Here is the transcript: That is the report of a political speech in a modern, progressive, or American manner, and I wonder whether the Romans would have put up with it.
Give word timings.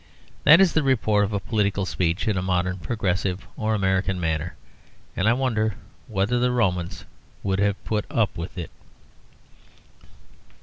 That 0.45 0.59
is 0.59 0.73
the 0.73 0.81
report 0.81 1.25
of 1.25 1.31
a 1.31 1.39
political 1.39 1.85
speech 1.85 2.27
in 2.27 2.35
a 2.35 2.41
modern, 2.41 2.79
progressive, 2.79 3.45
or 3.55 3.75
American 3.75 4.19
manner, 4.19 4.55
and 5.15 5.29
I 5.29 5.33
wonder 5.33 5.75
whether 6.07 6.39
the 6.39 6.49
Romans 6.51 7.05
would 7.43 7.59
have 7.59 7.83
put 7.85 8.05
up 8.09 8.35
with 8.35 8.57
it. 8.57 8.71